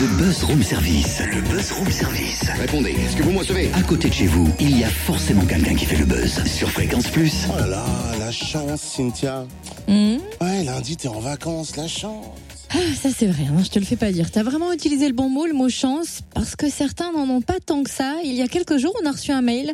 [0.00, 1.20] Le Buzz Room Service.
[1.30, 2.48] Le Buzz Room Service.
[2.58, 5.44] Répondez, est-ce que vous me recevez À côté de chez vous, il y a forcément
[5.44, 6.42] quelqu'un qui fait le buzz.
[6.46, 7.46] Sur Fréquence Plus.
[7.52, 7.84] Oh là là,
[8.18, 9.44] la chance, Cynthia.
[9.88, 10.16] Hmm.
[10.40, 12.24] Ouais, lundi, t'es en vacances, la chance.
[12.72, 14.30] Ah, ça c'est vrai, hein, je te le fais pas dire.
[14.30, 17.58] T'as vraiment utilisé le bon mot, le mot chance, parce que certains n'en ont pas
[17.58, 18.18] tant que ça.
[18.24, 19.72] Il y a quelques jours, on a reçu un mail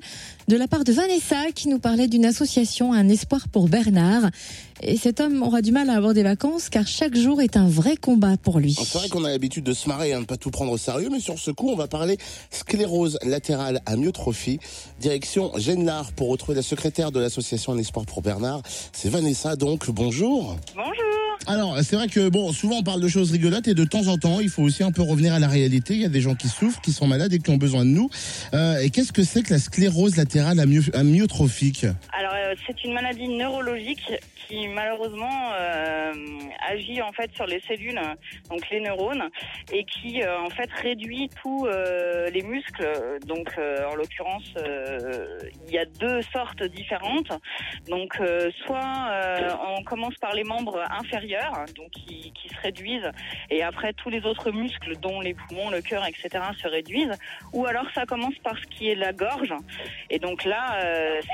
[0.48, 4.30] de la part de Vanessa qui nous parlait d'une association Un espoir pour Bernard.
[4.82, 7.68] Et cet homme aura du mal à avoir des vacances car chaque jour est un
[7.68, 8.74] vrai combat pour lui.
[8.78, 10.78] Oh, C'est vrai qu'on a l'habitude de se marrer, hein, de pas tout prendre au
[10.78, 12.16] sérieux, mais sur ce coup, on va parler
[12.50, 14.58] sclérose latérale amyotrophie.
[15.00, 18.62] Direction Genlard pour retrouver la secrétaire de l'association Un espoir pour Bernard.
[18.92, 20.56] C'est Vanessa, donc, bonjour.
[20.74, 21.05] Bonjour.
[21.48, 24.18] Alors, c'est vrai que, bon, souvent on parle de choses rigolotes et de temps en
[24.18, 25.94] temps, il faut aussi un peu revenir à la réalité.
[25.94, 27.90] Il y a des gens qui souffrent, qui sont malades et qui ont besoin de
[27.90, 28.10] nous.
[28.52, 31.86] Euh, et qu'est-ce que c'est que la sclérose latérale amyo- amyotrophique
[32.46, 36.12] euh, c'est une maladie neurologique qui malheureusement euh,
[36.68, 38.00] agit en fait sur les cellules,
[38.48, 39.28] donc les neurones,
[39.72, 41.66] et qui euh, en fait réduit tous
[42.32, 42.86] les muscles.
[43.26, 44.54] Donc en l'occurrence,
[45.66, 47.32] il y a deux sortes différentes.
[47.88, 48.20] Donc
[48.64, 49.10] soit
[49.76, 53.10] on commence par les membres inférieurs, qui, qui se réduisent,
[53.50, 56.28] et après tous les autres muscles, dont les poumons, le cœur, etc.,
[56.60, 57.18] se réduisent.
[57.52, 59.54] Ou alors ça commence par ce qui est la gorge,
[60.10, 60.78] et donc là,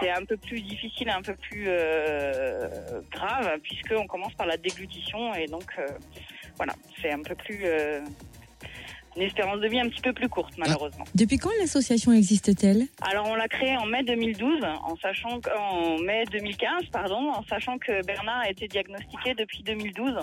[0.01, 5.35] c'est un peu plus difficile, un peu plus euh, grave, puisqu'on commence par la déglutition,
[5.35, 5.87] et donc euh,
[6.57, 8.01] voilà, c'est un peu plus euh,
[9.17, 11.05] une espérance de vie un petit peu plus courte, malheureusement.
[11.15, 12.85] Depuis quand l'association existe-t-elle?
[13.03, 17.43] Alors on l'a créé en mai 2012, en sachant que- en mai 2015, pardon, en
[17.45, 20.15] sachant que Bernard a été diagnostiqué depuis 2012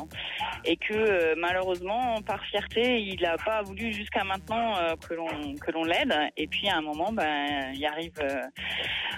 [0.66, 5.28] et que euh, malheureusement, par fierté, il n'a pas voulu jusqu'à maintenant euh, que l'on
[5.56, 6.14] que l'on l'aide.
[6.38, 8.42] Et puis à un moment, ben il arrive, euh,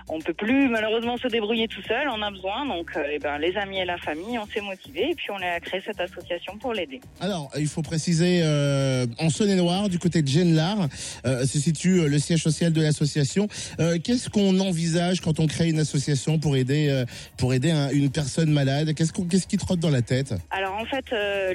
[0.10, 2.66] on peut plus malheureusement se débrouiller tout seul, on a besoin.
[2.66, 5.38] Donc euh, eh ben les amis et la famille, on s'est motivé et puis on
[5.42, 7.00] a créé cette association pour l'aider.
[7.20, 9.30] Alors, il faut préciser, euh, en
[9.62, 10.88] Du côté de Genlard,
[11.26, 13.48] euh, se situe euh, le siège social de l'association.
[13.80, 17.04] Euh, Qu'est-ce qu'on envisage quand on crée une association pour aider,
[17.38, 18.96] pour aider un- une personne malade?
[18.96, 20.34] Qu'est-ce qu'on, qu'est-ce qui trotte dans la tête?
[20.50, 21.06] Alors en fait,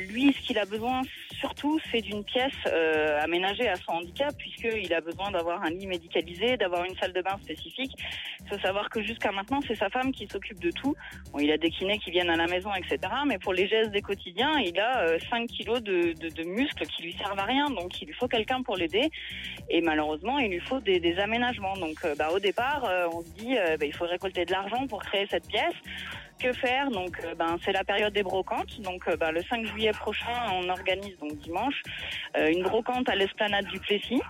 [0.08, 1.02] lui, ce qu'il a besoin
[1.40, 2.52] surtout, c'est d'une pièce
[3.22, 7.20] aménagée à son handicap, puisqu'il a besoin d'avoir un lit médicalisé, d'avoir une salle de
[7.22, 7.92] bain spécifique.
[8.44, 10.94] Il faut savoir que jusqu'à maintenant, c'est sa femme qui s'occupe de tout.
[11.40, 12.98] Il a des kinés qui viennent à la maison, etc.
[13.26, 17.14] Mais pour les gestes des quotidiens, il a euh, 5 kilos de muscles qui lui
[17.14, 17.66] servent à rien.
[17.70, 19.10] Donc il lui faut quelqu'un pour l'aider.
[19.70, 21.76] Et malheureusement, il lui faut des, aménagements.
[21.76, 24.52] Donc euh, bah, au départ, euh, on se dit, euh, bah, il faut récolter de
[24.52, 25.74] l'argent pour créer cette pièce.
[26.38, 26.90] Que faire?
[26.90, 28.80] Donc, euh, ben, c'est la période des brocantes.
[28.82, 31.80] Donc, ben, le 5 juillet prochain, on organise donc dimanche
[32.36, 34.20] une brocante à l'esplanade du Plessis.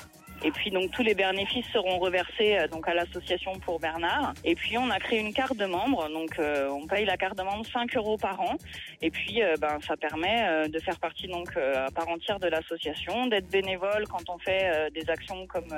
[0.45, 4.35] Et puis donc tous les bénéfices seront reversés euh, donc à l'association pour Bernard.
[4.45, 7.39] Et puis on a créé une carte de membre, donc euh, on paye la carte
[7.39, 8.57] de membre 5 euros par an.
[9.03, 13.27] Et puis euh, ben ça permet de faire partie donc à part entière de l'association,
[13.27, 15.75] d'être bénévole quand on fait des actions comme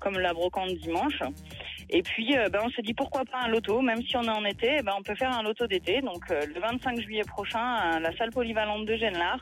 [0.00, 1.20] comme la brocante dimanche.
[1.90, 4.28] Et puis euh, ben on s'est dit pourquoi pas un loto, même si on est
[4.28, 6.00] en été, ben on peut faire un loto d'été.
[6.00, 9.38] Donc euh, le 25 juillet prochain à la salle polyvalente de Genlard,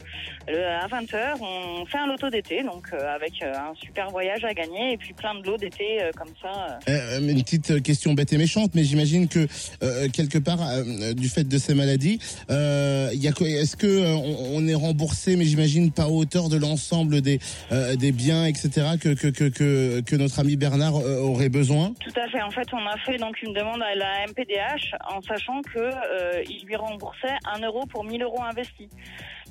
[0.49, 4.53] à 20h, on fait un loto d'été, donc euh, avec euh, un super voyage à
[4.53, 6.79] gagner et puis plein de lots d'été euh, comme ça.
[7.19, 9.47] Une petite question bête et méchante, mais j'imagine que
[9.83, 10.59] euh, quelque part,
[11.17, 12.19] du fait de ces maladies,
[12.51, 16.09] euh, il y a quoi- est-ce que on, on est remboursé, mais j'imagine pas à
[16.09, 17.39] hauteur de l'ensemble des
[17.73, 18.71] euh, des biens, etc.
[19.01, 21.93] que que que que, notre ami Bernard aurait besoin?
[22.01, 22.34] Tout à fait.
[22.43, 26.43] En fait, on a fait donc une demande à la MPDH en sachant que euh,
[26.49, 28.89] il lui remboursait un euro pour 1000 euros investis.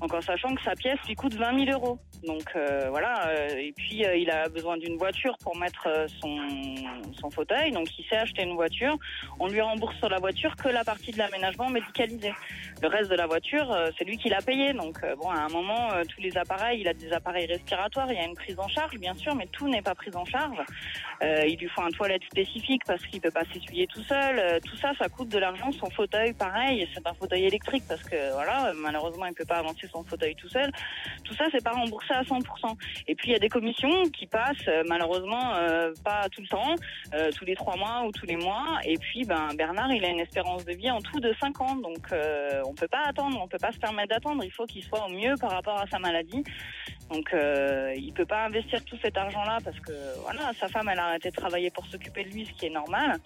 [0.01, 1.97] Donc en sachant que sa pièce lui coûte 20 000 euros.
[2.25, 3.27] Donc euh, voilà.
[3.27, 5.87] euh, et puis il a besoin d'une voiture pour mettre
[6.21, 6.37] son
[7.21, 7.71] son fauteuil.
[7.71, 8.97] Donc il s'est acheté une voiture.
[9.39, 12.33] On lui rembourse sur la voiture que la partie de l'aménagement médicalisé.
[12.81, 14.73] Le reste de la voiture, c'est lui qui l'a payé.
[14.73, 18.11] Donc bon, à un moment, tous les appareils, il a des appareils respiratoires.
[18.11, 20.25] Il y a une prise en charge, bien sûr, mais tout n'est pas pris en
[20.25, 20.57] charge.
[21.21, 24.39] Il lui faut un toilette spécifique parce qu'il peut pas s'essuyer tout seul.
[24.39, 25.71] Euh, tout ça, ça coûte de l'argent.
[25.71, 29.87] Son fauteuil, pareil, c'est un fauteuil électrique parce que voilà, malheureusement, il peut pas avancer
[29.91, 30.71] son fauteuil tout seul.
[31.23, 32.75] Tout ça, c'est pas remboursé à 100%.
[33.07, 36.47] Et puis il y a des commissions qui passent, euh, malheureusement, euh, pas tout le
[36.47, 36.75] temps,
[37.37, 38.79] tous les trois mois ou tous les mois.
[38.85, 41.75] Et puis, ben Bernard, il a une espérance de vie en tout de 5 ans,
[41.75, 44.43] donc euh, on peut pas attendre, on peut pas se permettre d'attendre.
[44.43, 46.43] Il faut qu'il soit au mieux par rapport à sa maladie.
[47.09, 47.35] Donc
[47.95, 49.91] il peut pas investir tout cet argent-là parce que
[50.21, 53.19] voilà, sa femme elle a arrêté de travailler pour s'occuper de lui, est normal.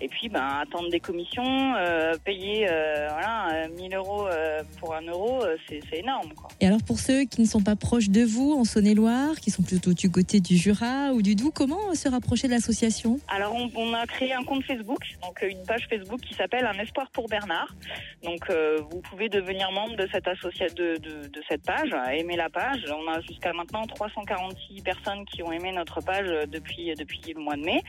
[0.00, 5.02] Et puis ben attendre des commissions, euh, payer euh, voilà 1000 euros euh, pour un
[5.02, 6.48] euro, euh, c'est énorme quoi.
[6.60, 9.62] Et alors pour ceux qui ne sont pas proches de vous en Saône-et-Loire, qui sont
[9.62, 11.52] plutôt du côté du Jura ou du Doubs.
[11.52, 13.18] Comment se rapprocher de l'association?
[13.28, 16.78] Alors, on, on, a créé un compte Facebook, donc une page Facebook qui s'appelle Un
[16.80, 17.74] espoir pour Bernard.
[18.22, 18.50] Donc,
[18.90, 22.84] vous pouvez devenir membre de cette association, de, de, de, cette page, aimer la page.
[22.88, 27.56] On a jusqu'à maintenant 346 personnes qui ont aimé notre page depuis depuis le mois
[27.56, 27.82] de mai.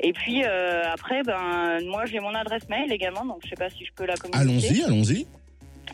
[0.00, 1.45] Et puis après, ben
[1.84, 4.40] moi j'ai mon adresse mail également, donc je sais pas si je peux la communiquer.
[4.40, 5.26] Allons-y, allons-y.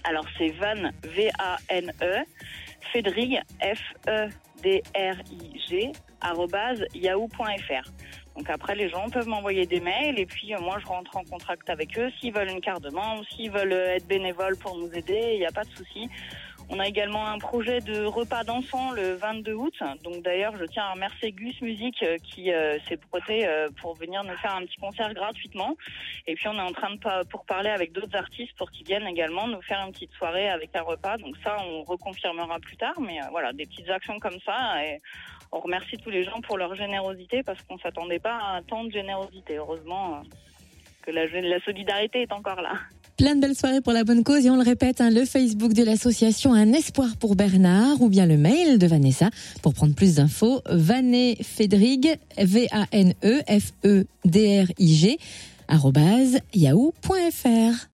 [0.04, 2.18] Alors c'est Van V A N E
[2.92, 4.28] Fedrig F E
[4.62, 5.92] D R I G
[6.94, 7.90] yahoo.fr.
[8.36, 11.24] Donc après, les gens peuvent m'envoyer des mails et puis euh, moi, je rentre en
[11.24, 12.10] contact avec eux.
[12.18, 15.46] S'ils veulent une carte de membre, s'ils veulent être bénévoles pour nous aider, il n'y
[15.46, 16.08] a pas de souci.
[16.74, 19.74] On a également un projet de repas d'enfants le 22 août.
[20.02, 23.94] Donc d'ailleurs, je tiens à remercier Gus Musique euh, qui euh, s'est prêté euh, pour
[23.94, 25.76] venir nous faire un petit concert gratuitement.
[26.26, 29.06] Et puis on est en train de pour parler avec d'autres artistes pour qu'ils viennent
[29.06, 31.18] également nous faire une petite soirée avec un repas.
[31.18, 32.98] Donc ça, on reconfirmera plus tard.
[33.02, 34.76] Mais voilà, des petites actions comme ça.
[35.52, 38.90] On remercie tous les gens pour leur générosité parce qu'on s'attendait pas à tant de
[38.90, 39.58] générosité.
[39.58, 40.22] Heureusement
[41.02, 42.78] que la solidarité est encore là.
[43.16, 45.72] Plein de belles soirées pour la bonne cause et on le répète, hein, le Facebook
[45.74, 49.30] de l'association Un Espoir pour Bernard ou bien le mail de Vanessa
[49.60, 50.62] pour prendre plus d'infos.
[50.68, 53.18] Vané Fedrig, V-A-N-E-F-E-D-R-I-G,
[56.54, 57.88] yahoo.fr.